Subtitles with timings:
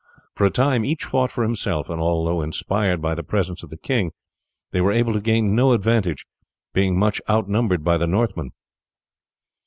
[0.33, 3.77] For a time each fought for himself; and although inspired by the presence of the
[3.77, 4.13] king
[4.71, 6.25] they were able to gain no advantage,
[6.73, 8.49] being much out numbered by the Northmen.